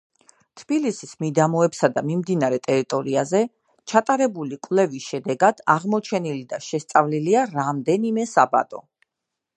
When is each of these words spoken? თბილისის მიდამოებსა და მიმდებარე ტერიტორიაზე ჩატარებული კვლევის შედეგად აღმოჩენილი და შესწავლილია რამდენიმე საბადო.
თბილისის 0.59 1.11
მიდამოებსა 1.23 1.89
და 1.97 2.03
მიმდებარე 2.11 2.59
ტერიტორიაზე 2.69 3.43
ჩატარებული 3.93 4.59
კვლევის 4.69 5.11
შედეგად 5.13 5.63
აღმოჩენილი 5.77 6.43
და 6.55 6.63
შესწავლილია 6.71 7.47
რამდენიმე 7.57 8.31
საბადო. 8.37 8.87